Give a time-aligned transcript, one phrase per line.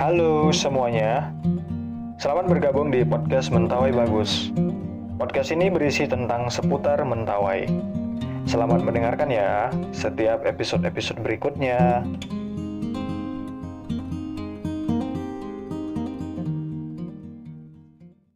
[0.00, 1.28] Halo semuanya,
[2.16, 4.48] selamat bergabung di podcast Mentawai Bagus.
[5.20, 7.68] Podcast ini berisi tentang seputar Mentawai.
[8.48, 12.00] Selamat mendengarkan ya setiap episode-episode berikutnya.